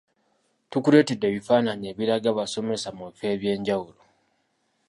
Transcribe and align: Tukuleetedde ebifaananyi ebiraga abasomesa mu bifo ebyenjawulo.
Tukuleetedde 0.71 1.25
ebifaananyi 1.31 1.85
ebiraga 1.91 2.27
abasomesa 2.31 2.89
mu 2.97 3.03
bifo 3.09 3.25
ebyenjawulo. 3.35 4.01